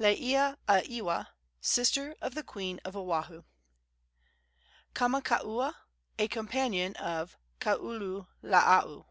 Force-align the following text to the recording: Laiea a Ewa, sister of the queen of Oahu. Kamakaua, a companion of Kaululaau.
Laiea 0.00 0.56
a 0.66 0.82
Ewa, 0.88 1.34
sister 1.60 2.16
of 2.22 2.34
the 2.34 2.42
queen 2.42 2.80
of 2.82 2.96
Oahu. 2.96 3.42
Kamakaua, 4.94 5.74
a 6.18 6.28
companion 6.28 6.94
of 6.96 7.36
Kaululaau. 7.60 9.04